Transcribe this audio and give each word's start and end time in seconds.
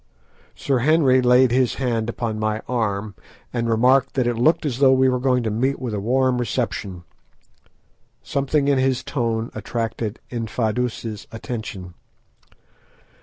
Sir 0.55 0.79
Henry 0.79 1.21
laid 1.21 1.51
his 1.51 1.75
hand 1.75 2.09
upon 2.09 2.39
my 2.39 2.63
arm, 2.67 3.13
and 3.53 3.69
remarked 3.69 4.15
that 4.15 4.25
it 4.25 4.33
looked 4.35 4.65
as 4.65 4.79
though 4.79 4.91
we 4.93 5.07
were 5.07 5.19
going 5.19 5.43
to 5.43 5.51
meet 5.51 5.77
with 5.79 5.93
a 5.93 5.99
warm 5.99 6.39
reception. 6.39 7.03
Something 8.23 8.67
in 8.67 8.79
his 8.79 9.03
tone 9.03 9.51
attracted 9.53 10.19
Infadoos' 10.31 11.27
attention. 11.31 11.93